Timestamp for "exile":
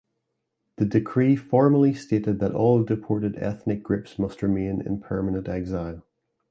5.47-6.01